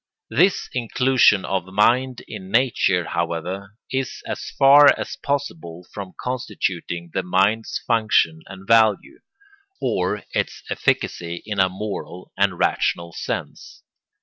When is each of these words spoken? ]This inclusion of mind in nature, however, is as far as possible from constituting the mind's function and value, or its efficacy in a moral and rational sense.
]This 0.31 0.67
inclusion 0.73 1.45
of 1.45 1.65
mind 1.67 2.23
in 2.27 2.49
nature, 2.49 3.05
however, 3.05 3.77
is 3.91 4.23
as 4.25 4.49
far 4.57 4.87
as 4.99 5.15
possible 5.17 5.85
from 5.93 6.15
constituting 6.19 7.11
the 7.13 7.21
mind's 7.21 7.77
function 7.85 8.41
and 8.47 8.67
value, 8.67 9.19
or 9.79 10.23
its 10.33 10.63
efficacy 10.71 11.43
in 11.45 11.59
a 11.59 11.69
moral 11.69 12.31
and 12.35 12.57
rational 12.57 13.13
sense. 13.13 13.83